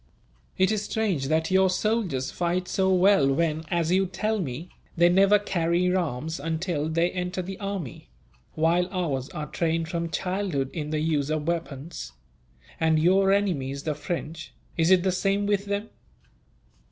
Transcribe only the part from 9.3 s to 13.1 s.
trained from childhood in the use of weapons. And